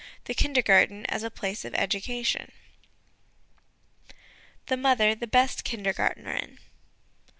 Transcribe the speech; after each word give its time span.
THE 0.25 0.33
KINDERGARTEN 0.33 1.05
AS 1.05 1.21
A 1.21 1.29
PLACE 1.29 1.63
OF 1.63 1.75
EDUCATION 1.75 2.51
The 4.65 4.75
Mother 4.77 5.13
the 5.13 5.27
best 5.27 5.63
Kindergartnerin. 5.63 6.57